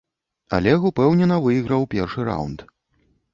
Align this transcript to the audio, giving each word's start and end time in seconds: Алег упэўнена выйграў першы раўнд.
Алег 0.57 0.87
упэўнена 0.89 1.37
выйграў 1.45 1.85
першы 1.93 2.27
раўнд. 2.31 2.59